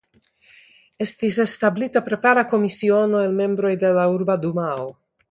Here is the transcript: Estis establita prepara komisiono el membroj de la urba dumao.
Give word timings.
Estis 1.05 1.35
establita 1.43 2.01
prepara 2.07 2.43
komisiono 2.53 3.21
el 3.25 3.35
membroj 3.41 3.73
de 3.83 3.91
la 3.99 4.07
urba 4.15 4.37
dumao. 4.47 4.89